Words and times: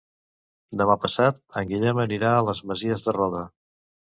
Demà 0.81 0.95
passat 1.03 1.37
en 1.61 1.69
Guillem 1.73 2.01
anirà 2.05 2.33
a 2.39 2.43
les 2.49 2.65
Masies 2.73 3.07
de 3.09 3.15
Roda. 3.21 3.45